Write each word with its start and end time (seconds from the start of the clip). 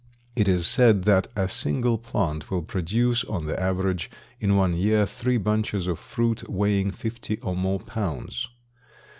It 0.35 0.47
is 0.47 0.65
said 0.65 1.03
that 1.03 1.27
a 1.35 1.47
single 1.47 1.99
plant 1.99 2.49
will 2.49 2.63
produce, 2.63 3.23
on 3.25 3.45
the 3.45 3.59
average, 3.59 4.09
in 4.39 4.55
one 4.55 4.73
year 4.73 5.05
three 5.05 5.37
bunches 5.37 5.85
of 5.85 5.99
fruit 5.99 6.49
weighing 6.49 6.89
fifty 6.89 7.37
or 7.41 7.55
more 7.55 7.77
pounds. 7.79 8.49